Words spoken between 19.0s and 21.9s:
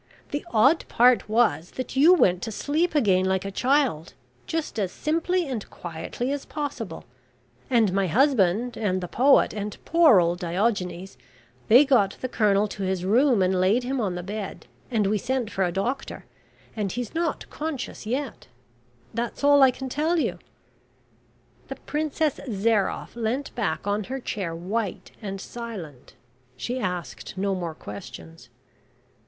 That's all I can tell you." The